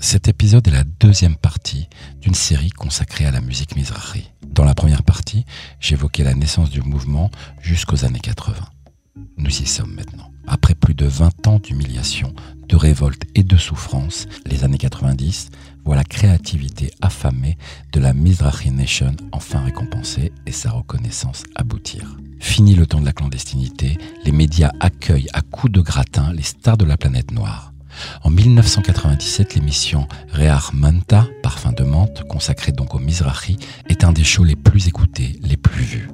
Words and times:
Cet 0.00 0.28
épisode 0.28 0.66
est 0.68 0.72
la 0.72 0.84
deuxième 0.84 1.36
partie 1.36 1.88
d'une 2.20 2.34
série 2.34 2.70
consacrée 2.70 3.26
à 3.26 3.32
la 3.32 3.40
musique 3.40 3.74
Mizrahi. 3.74 4.30
Dans 4.46 4.64
la 4.64 4.74
première 4.74 5.02
partie, 5.02 5.44
j'évoquais 5.80 6.22
la 6.22 6.34
naissance 6.34 6.70
du 6.70 6.82
mouvement 6.82 7.30
jusqu'aux 7.60 8.04
années 8.04 8.20
80. 8.20 8.54
Nous 9.38 9.50
y 9.50 9.66
sommes 9.66 9.94
maintenant. 9.94 10.30
Après 10.46 10.74
plus 10.74 10.94
de 10.94 11.04
20 11.04 11.48
ans 11.48 11.58
d'humiliation, 11.58 12.32
de 12.68 12.76
révolte 12.76 13.24
et 13.34 13.42
de 13.42 13.56
souffrance, 13.56 14.28
les 14.46 14.62
années 14.62 14.78
90 14.78 15.50
voient 15.84 15.96
la 15.96 16.04
créativité 16.04 16.92
affamée 17.02 17.58
de 17.92 17.98
la 17.98 18.14
Mizrahi 18.14 18.70
Nation 18.70 19.16
enfin 19.32 19.64
récompensée 19.64 20.32
et 20.46 20.52
sa 20.52 20.70
reconnaissance 20.70 21.42
aboutir. 21.56 22.16
Fini 22.38 22.76
le 22.76 22.86
temps 22.86 23.00
de 23.00 23.06
la 23.06 23.12
clandestinité, 23.12 23.98
les 24.24 24.32
médias 24.32 24.70
accueillent 24.78 25.28
à 25.32 25.42
coups 25.42 25.72
de 25.72 25.80
gratin 25.80 26.32
les 26.32 26.42
stars 26.42 26.78
de 26.78 26.84
la 26.84 26.96
planète 26.96 27.32
noire. 27.32 27.72
En 28.22 28.30
1997, 28.30 29.54
l'émission 29.54 30.06
Rear 30.32 30.70
Manta, 30.74 31.26
Parfum 31.42 31.72
de 31.72 31.84
menthe, 31.84 32.24
consacrée 32.28 32.72
donc 32.72 32.94
au 32.94 32.98
Mizrahi, 32.98 33.56
est 33.88 34.04
un 34.04 34.12
des 34.12 34.24
shows 34.24 34.44
les 34.44 34.56
plus 34.56 34.88
écoutés, 34.88 35.38
les 35.42 35.56
plus 35.56 35.84
vus. 35.84 36.08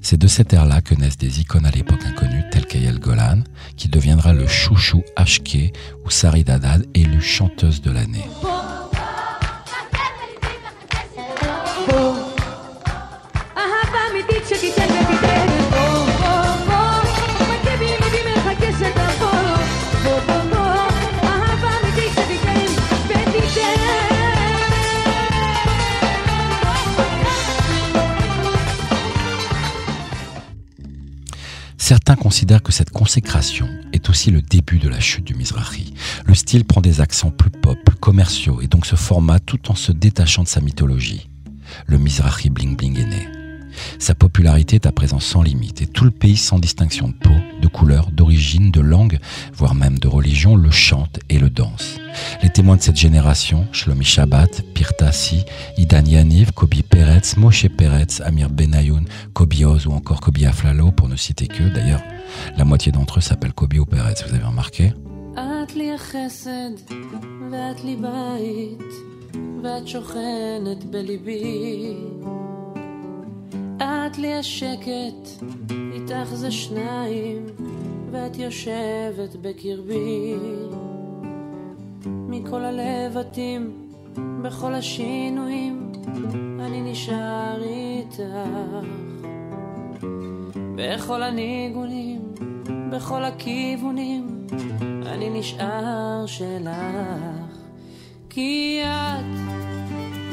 C'est 0.00 0.18
de 0.18 0.26
cette 0.26 0.52
ère-là 0.52 0.80
que 0.80 0.94
naissent 0.94 1.16
des 1.16 1.40
icônes 1.40 1.64
à 1.64 1.70
l'époque 1.70 2.04
inconnues 2.04 2.42
telles 2.50 2.66
qu'Ayel 2.66 2.98
Golan, 2.98 3.42
qui 3.76 3.88
deviendra 3.88 4.32
le 4.32 4.48
chouchou 4.48 5.02
HK 5.16 5.72
ou 6.04 6.10
Sari 6.10 6.42
Dadad, 6.42 6.86
élue 6.94 7.22
chanteuse 7.22 7.80
de 7.80 7.92
l'année. 7.92 8.26
Certains 31.84 32.14
considèrent 32.14 32.62
que 32.62 32.70
cette 32.70 32.90
consécration 32.90 33.68
est 33.92 34.08
aussi 34.08 34.30
le 34.30 34.40
début 34.40 34.78
de 34.78 34.88
la 34.88 35.00
chute 35.00 35.24
du 35.24 35.34
Mizrahi. 35.34 35.92
Le 36.24 36.32
style 36.36 36.64
prend 36.64 36.80
des 36.80 37.00
accents 37.00 37.32
plus 37.32 37.50
pop, 37.50 37.76
plus 37.84 37.96
commerciaux 37.96 38.60
et 38.60 38.68
donc 38.68 38.86
se 38.86 38.94
format 38.94 39.40
tout 39.40 39.68
en 39.68 39.74
se 39.74 39.90
détachant 39.90 40.44
de 40.44 40.48
sa 40.48 40.60
mythologie. 40.60 41.28
Le 41.86 41.98
Mizrahi 41.98 42.50
bling 42.50 42.76
bling 42.76 43.00
est 43.00 43.06
né. 43.06 43.28
Sa 43.98 44.14
popularité 44.14 44.76
est 44.76 44.86
à 44.86 44.92
présent 44.92 45.18
sans 45.18 45.42
limite 45.42 45.82
et 45.82 45.88
tout 45.88 46.04
le 46.04 46.12
pays 46.12 46.36
sans 46.36 46.60
distinction 46.60 47.08
de 47.08 47.14
peau, 47.14 47.34
couleur, 47.77 48.09
d'origine, 48.11 48.71
de 48.71 48.81
langue, 48.81 49.19
voire 49.53 49.75
même 49.75 49.99
de 49.99 50.07
religion, 50.07 50.55
le 50.55 50.71
chante 50.71 51.19
et 51.29 51.37
le 51.37 51.49
danse. 51.49 51.99
Les 52.41 52.49
témoins 52.49 52.77
de 52.77 52.81
cette 52.81 52.97
génération, 52.97 53.67
Shlomi 53.71 54.03
Shabbat, 54.03 54.63
Pirtasi, 54.73 55.45
Idan 55.77 56.05
Yaniv, 56.05 56.53
Kobi 56.53 56.81
Peretz, 56.81 57.37
Moshe 57.37 57.67
Peretz, 57.67 58.21
Amir 58.21 58.49
Benayoun, 58.49 59.05
Kobi 59.33 59.63
Oz 59.65 59.85
ou 59.85 59.91
encore 59.91 60.21
Kobi 60.21 60.45
Aflalo, 60.45 60.91
pour 60.91 61.07
ne 61.07 61.15
citer 61.15 61.47
que. 61.47 61.63
D'ailleurs, 61.63 62.01
la 62.57 62.65
moitié 62.65 62.91
d'entre 62.91 63.19
eux 63.19 63.21
s'appellent 63.21 63.53
Kobi 63.53 63.79
ou 63.79 63.85
Peretz, 63.85 64.23
vous 64.27 64.33
avez 64.33 64.45
remarqué 64.45 64.93
את 65.37 65.75
לי 65.75 65.97
השקט, 74.18 75.44
איתך 75.92 76.34
זה 76.34 76.50
שניים, 76.50 77.46
ואת 78.10 78.38
יושבת 78.38 79.36
בקרבי. 79.42 80.34
מכל 82.06 82.60
הלבטים, 82.64 83.88
בכל 84.42 84.74
השינויים, 84.74 85.92
אני 86.60 86.92
נשאר 86.92 87.62
איתך. 87.62 88.22
בכל 90.74 91.22
הניגונים, 91.22 92.20
בכל 92.92 93.24
הכיוונים, 93.24 94.46
אני 95.06 95.30
נשאר 95.30 96.26
שלך. 96.26 96.72
כי 98.30 98.80
את, 98.84 99.24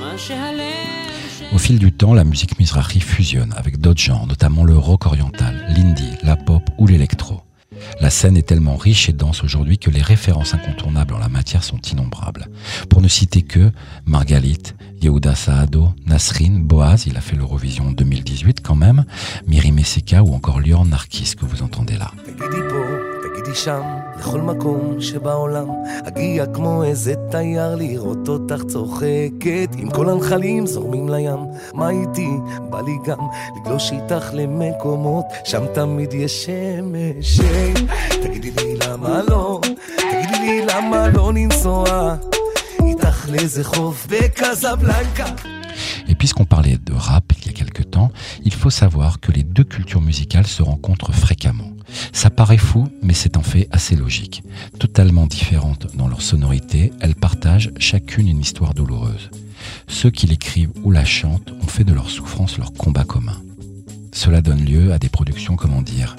מה 0.00 0.18
שהלב... 0.18 1.15
Au 1.52 1.58
fil 1.58 1.78
du 1.78 1.92
temps, 1.92 2.14
la 2.14 2.24
musique 2.24 2.58
Mizrahi 2.58 3.00
fusionne 3.00 3.54
avec 3.56 3.78
d'autres 3.78 4.00
genres, 4.00 4.26
notamment 4.26 4.64
le 4.64 4.76
rock 4.76 5.06
oriental, 5.06 5.64
l'indie, 5.68 6.16
la 6.22 6.36
pop 6.36 6.62
ou 6.78 6.86
l'électro. 6.86 7.42
La 8.00 8.10
scène 8.10 8.36
est 8.36 8.46
tellement 8.46 8.76
riche 8.76 9.08
et 9.08 9.12
dense 9.12 9.44
aujourd'hui 9.44 9.78
que 9.78 9.90
les 9.90 10.02
références 10.02 10.54
incontournables 10.54 11.14
en 11.14 11.18
la 11.18 11.28
matière 11.28 11.62
sont 11.62 11.80
innombrables. 11.80 12.48
Pour 12.88 13.00
ne 13.00 13.08
citer 13.08 13.42
que 13.42 13.70
Margalit, 14.06 14.74
Yehuda 15.00 15.34
Saado, 15.34 15.90
Nasrin, 16.06 16.60
Boaz, 16.60 17.06
il 17.06 17.16
a 17.16 17.20
fait 17.20 17.36
l'Eurovision 17.36 17.88
en 17.88 17.92
2018 17.92 18.60
quand 18.62 18.76
même, 18.76 19.04
Miri 19.46 19.72
Messika 19.72 20.22
ou 20.22 20.34
encore 20.34 20.60
Lior 20.60 20.84
Narkis 20.84 21.34
que 21.38 21.44
vous 21.44 21.62
entendez 21.62 21.96
là. 21.96 22.12
תגידי 23.45 23.55
שם, 23.55 23.81
לכל 24.19 24.41
מקום 24.41 25.01
שבעולם, 25.01 25.67
אגיע 26.07 26.45
כמו 26.45 26.83
איזה 26.83 27.13
תייר 27.31 27.75
לראות 27.75 28.27
אותך 28.27 28.63
צוחקת, 28.67 29.69
עם 29.77 29.89
כל 29.89 30.09
הנחלים 30.09 30.67
זורמים 30.67 31.09
לים, 31.09 31.39
מה 31.73 31.89
איתי? 31.89 32.29
בא 32.69 32.81
לי 32.81 32.97
גם 33.05 33.17
לגלוש 33.55 33.91
איתך 33.91 34.29
למקומות, 34.33 35.25
שם 35.45 35.63
תמיד 35.73 36.13
יש 36.13 36.45
שמש. 36.45 37.41
תגידי 38.23 38.51
לי 38.51 38.75
למה 38.87 39.21
לא, 39.29 39.61
תגידי 39.95 40.39
לי 40.39 40.65
למה 40.65 41.07
לא 41.07 41.33
לנסוע 41.33 42.15
איתך 42.85 43.29
לאיזה 43.29 43.63
חוף 43.63 44.07
בקזבלנקה. 44.09 45.25
Et 46.07 46.15
puisqu'on 46.15 46.45
parlait 46.45 46.77
de 46.77 46.93
rap 46.93 47.31
il 47.37 47.45
y 47.47 47.49
a 47.49 47.53
quelque 47.53 47.83
temps, 47.83 48.11
il 48.43 48.53
faut 48.53 48.69
savoir 48.69 49.19
que 49.21 49.31
les 49.31 49.43
deux 49.43 49.63
cultures 49.63 50.01
musicales 50.01 50.47
se 50.47 50.61
rencontrent 50.61 51.13
fréquemment. 51.13 51.71
Ça 52.12 52.30
paraît 52.30 52.58
fou, 52.58 52.88
mais 53.02 53.14
c'est 53.14 53.36
en 53.36 53.42
fait 53.42 53.68
assez 53.70 53.96
logique. 53.96 54.42
Totalement 54.78 55.26
différentes 55.26 55.88
dans 55.94 56.08
leur 56.08 56.22
sonorité, 56.22 56.92
elles 57.00 57.14
partagent 57.14 57.72
chacune 57.78 58.28
une 58.28 58.40
histoire 58.40 58.74
douloureuse. 58.74 59.30
Ceux 59.88 60.10
qui 60.10 60.26
l'écrivent 60.26 60.72
ou 60.82 60.90
la 60.90 61.04
chantent 61.04 61.52
ont 61.62 61.66
fait 61.66 61.84
de 61.84 61.92
leur 61.92 62.10
souffrance 62.10 62.58
leur 62.58 62.72
combat 62.72 63.04
commun. 63.04 63.40
Cela 64.12 64.40
donne 64.40 64.64
lieu 64.64 64.92
à 64.92 64.98
des 64.98 65.08
productions, 65.08 65.56
comment 65.56 65.82
dire, 65.82 66.16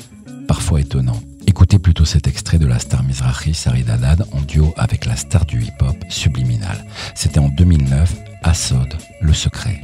parfois 0.47 0.81
étonnantes. 0.81 1.23
Écoutez 1.47 1.79
plutôt 1.79 2.05
cet 2.05 2.27
extrait 2.27 2.59
de 2.59 2.67
la 2.67 2.77
star 2.77 3.03
Mizrahi 3.03 3.53
Sarid 3.53 3.89
en 4.31 4.41
duo 4.41 4.73
avec 4.77 5.05
la 5.05 5.15
star 5.15 5.45
du 5.45 5.63
hip-hop 5.63 5.95
Subliminal. 6.09 6.85
C'était 7.15 7.39
en 7.39 7.47
2009, 7.47 8.13
Asod, 8.43 8.93
Le 9.21 9.33
Secret. 9.33 9.81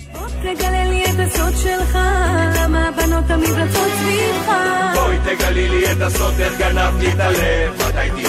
περισσότερα 6.04 6.56
για 6.58 6.70
να 6.74 6.92
μην 6.92 7.18
τα 7.18 7.30
λέω. 7.32 8.23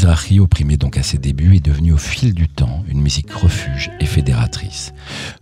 Mizrahi, 0.00 0.40
opprimé 0.40 0.78
donc 0.78 0.96
à 0.96 1.02
ses 1.02 1.18
débuts, 1.18 1.56
est 1.56 1.66
devenu 1.66 1.92
au 1.92 1.98
fil 1.98 2.32
du 2.32 2.48
temps 2.48 2.82
une 2.88 3.02
musique 3.02 3.30
refuge 3.30 3.90
et 4.00 4.06
fédératrice. 4.06 4.94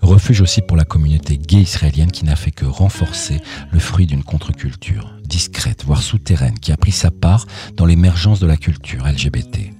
Refuge 0.03 0.41
aussi 0.41 0.63
pour 0.63 0.77
la 0.77 0.85
communauté 0.85 1.39
gay 1.39 1.61
israélienne 1.61 2.11
qui 2.11 2.25
n'a 2.25 2.35
fait 2.35 2.51
que 2.51 2.65
renforcer 2.65 3.41
le 3.71 3.79
fruit 3.79 4.07
d'une 4.07 4.25
contre-culture, 4.25 5.15
discrète, 5.25 5.85
voire 5.85 6.03
souterraine, 6.03 6.59
qui 6.59 6.73
a 6.73 6.77
pris 6.77 6.91
sa 6.91 7.13
part 7.13 7.47
dans 7.77 7.87
l'émergence 7.87 8.41
de 8.41 8.49
la 8.49 8.57
culture 8.57 9.07
LGBT. 9.07 9.71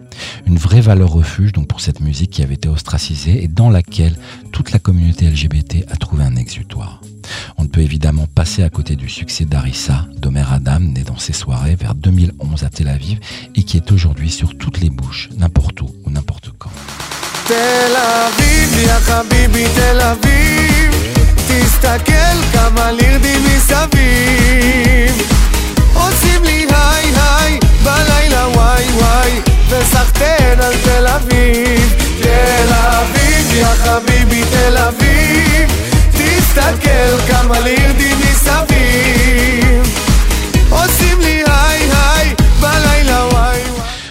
Une 0.47 0.59
vraie 0.59 0.81
valeur 0.81 1.11
refuge 1.11 1.50
donc 1.50 1.67
pour 1.67 1.81
cette 1.81 1.99
musique 1.99 2.31
qui 2.31 2.44
avait 2.44 2.55
été 2.55 2.69
ostracisée 2.69 3.43
et 3.43 3.49
dans 3.49 3.70
laquelle 3.70 4.17
toute 4.52 4.70
la 4.70 4.79
communauté 4.79 5.29
LGBT 5.29 5.87
a 5.91 5.97
trouvé 5.97 6.23
un 6.23 6.37
exutoire. 6.37 7.00
On 7.57 7.63
ne 7.63 7.68
peut 7.68 7.81
évidemment 7.81 8.27
passer 8.27 8.63
à 8.63 8.69
côté 8.69 8.95
du 8.95 9.10
succès 9.10 9.45
d'Arissa, 9.45 10.06
d'Omer 10.18 10.45
Adam, 10.51 10.80
né 10.80 11.04
dans 11.04 11.18
ses 11.18 11.33
soirées 11.33 11.75
vers 11.75 11.95
2011 11.95 12.63
à 12.63 12.69
Tel 12.69 12.88
Aviv 12.88 13.19
et 13.56 13.63
qui 13.63 13.77
est 13.77 13.92
aujourd'hui 13.92 14.30
sur 14.30 14.57
toutes 14.57 14.80
les 14.80 14.89
bouches, 14.89 15.30
n'importe 15.38 15.81
où 15.81 15.89
ou 16.06 16.10
n'importe 16.10 16.51
quand. 16.57 16.71
Tel 17.48 17.95
Aviv, 17.95 18.86
ya 18.88 19.00
habibi, 19.19 19.63
Tel 19.75 20.01
Aviv, 20.01 20.94
תסתכל 21.48 22.38
כמה 22.54 22.92
לירדים 22.92 23.42
מסביב. 23.45 25.21
עושים 25.94 26.44
לי 26.44 26.65
היי 26.69 27.12
היי, 27.15 27.60
בלילה 27.83 28.48
וואי 28.48 28.86
וואי, 28.92 29.42
וסחטיין 29.69 30.60
על 30.62 30.74
תל 30.83 31.07
אביב. 31.07 31.94
תל 32.21 32.74
אביב, 32.74 33.54
יא 33.54 33.65
חביבי, 33.65 34.17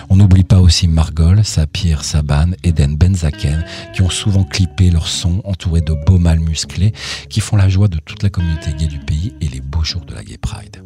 On 0.10 0.18
n'oublie 0.18 0.44
pas 0.44 0.60
aussi 0.60 0.88
Margol, 0.88 1.46
Sapir, 1.46 2.04
Saban, 2.04 2.52
Eden 2.64 2.98
Benza 2.98 3.30
Saken, 3.30 3.64
qui 3.94 4.02
ont 4.02 4.10
souvent 4.10 4.44
clippé 4.44 4.90
leur 4.90 5.08
son 5.08 5.42
entouré 5.46 5.80
de 5.80 5.94
beaux 5.94 6.18
mâles 6.18 6.40
musclés 6.40 6.92
qui 7.30 7.40
font 7.40 7.56
la 7.56 7.70
joie 7.70 7.88
de 7.88 8.00
toute 8.00 8.22
la 8.24 8.30
communauté 8.30 8.74
gay 8.74 8.88
du 8.88 9.00
pays 9.00 9.34
et 9.40 9.48
les 9.48 9.62
beaux 9.62 9.84
jours 9.84 10.04
de 10.06 10.14
la 10.14 10.24
Gay 10.24 10.38
Pride. 10.38 10.84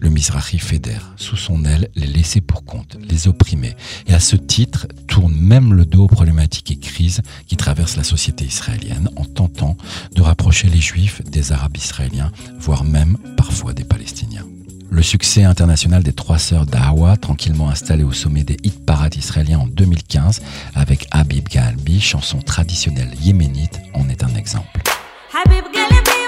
Le 0.00 0.10
Mizrahi 0.10 0.58
fédère 0.58 1.12
sous 1.16 1.36
son 1.36 1.64
aile 1.64 1.88
les 1.96 2.06
laissés 2.06 2.40
pour 2.40 2.64
compte, 2.64 2.98
les 3.08 3.28
opprimés, 3.28 3.74
et 4.06 4.14
à 4.14 4.20
ce 4.20 4.36
titre 4.36 4.86
tourne 5.18 5.34
même 5.34 5.74
le 5.74 5.84
dos 5.84 6.04
aux 6.04 6.06
problématiques 6.06 6.70
et 6.70 6.76
crises 6.76 7.22
qui 7.48 7.56
traversent 7.56 7.96
la 7.96 8.04
société 8.04 8.44
israélienne 8.44 9.10
en 9.16 9.24
tentant 9.24 9.76
de 10.14 10.22
rapprocher 10.22 10.68
les 10.68 10.80
juifs 10.80 11.22
des 11.24 11.50
arabes 11.50 11.76
israéliens, 11.76 12.30
voire 12.60 12.84
même 12.84 13.18
parfois 13.36 13.72
des 13.72 13.82
palestiniens. 13.82 14.46
Le 14.90 15.02
succès 15.02 15.42
international 15.42 16.04
des 16.04 16.12
trois 16.12 16.38
sœurs 16.38 16.66
d'Awa, 16.66 17.16
tranquillement 17.16 17.68
installées 17.68 18.04
au 18.04 18.12
sommet 18.12 18.44
des 18.44 18.58
hit 18.62 18.86
parades 18.86 19.16
israéliens 19.16 19.58
en 19.58 19.66
2015 19.66 20.40
avec 20.76 21.08
Habib 21.10 21.48
Galbi, 21.48 22.00
chanson 22.00 22.38
traditionnelle 22.38 23.10
yéménite, 23.20 23.80
en 23.94 24.08
est 24.08 24.22
un 24.22 24.36
exemple. 24.36 24.82
on 25.34 26.27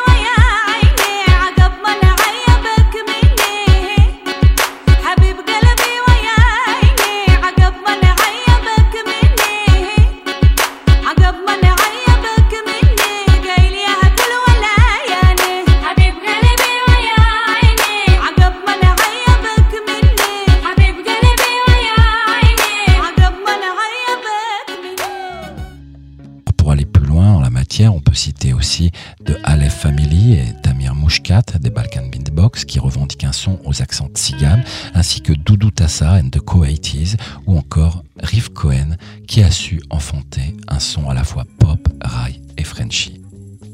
Des 31.30 31.70
Balkan 31.70 32.08
Beatbox 32.10 32.64
qui 32.64 32.80
revendiquent 32.80 33.22
un 33.22 33.30
son 33.30 33.60
aux 33.64 33.82
accents 33.82 34.08
tziganes, 34.12 34.64
ainsi 34.94 35.20
que 35.20 35.32
Doudou 35.32 35.70
Tassa 35.70 36.14
and 36.14 36.30
the 36.30 36.40
Co-80s 36.40 37.14
ou 37.46 37.56
encore 37.56 38.02
Riff 38.20 38.48
Cohen 38.48 38.96
qui 39.28 39.44
a 39.44 39.50
su 39.52 39.80
enfanter 39.90 40.56
un 40.66 40.80
son 40.80 41.08
à 41.08 41.14
la 41.14 41.22
fois 41.22 41.44
pop, 41.60 41.78
rail 42.02 42.40
et 42.58 42.64
frenchy. 42.64 43.22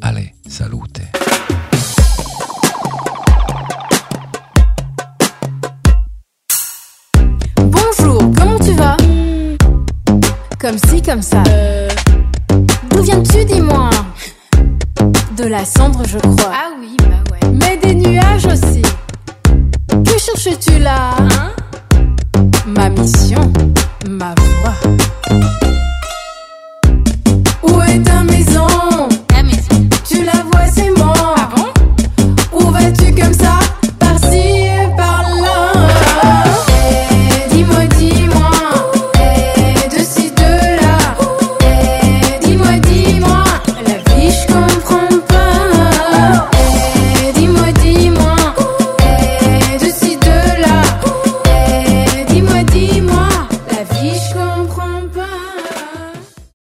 Allez, 0.03 0.35
salute! 0.47 1.01
Bonjour, 7.57 8.19
comment 8.37 8.59
tu 8.59 8.75
vas? 8.75 8.99
Comme 10.61 10.77
si, 10.91 11.01
comme 11.01 11.23
ça. 11.23 11.43
Euh, 11.49 11.89
D'où 12.91 13.03
viens-tu, 13.03 13.47
dis-moi? 13.47 13.89
De 15.39 15.45
la 15.45 15.65
cendre, 15.65 16.03
je 16.07 16.19
crois. 16.19 16.53
Ah 16.53 16.71
oui, 16.79 16.95
bah 16.99 17.07
ouais. 17.07 17.26
Mais 17.59 17.77
des 17.83 17.95
nuages 17.95 18.47
aussi. 18.47 18.83
Que 20.05 20.19
cherches-tu 20.19 20.79
là? 20.79 21.15
Hein? 21.19 21.53
Ma 22.67 22.89
mission, 22.91 23.53
ma 24.09 24.35
voix. 24.61 25.66